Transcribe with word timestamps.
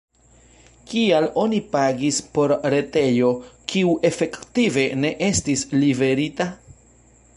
Kial 0.93 1.25
oni 1.41 1.59
pagis 1.75 2.21
por 2.37 2.53
retejo, 2.75 3.29
kiu 3.75 3.93
efektive 4.11 4.87
ne 5.03 5.13
estis 5.29 5.67
liverita? 5.85 6.53